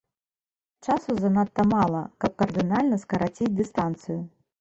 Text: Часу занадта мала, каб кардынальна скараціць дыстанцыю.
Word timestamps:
Часу 0.85 1.11
занадта 1.25 1.65
мала, 1.73 2.01
каб 2.25 2.31
кардынальна 2.41 2.99
скараціць 3.03 3.51
дыстанцыю. 3.61 4.17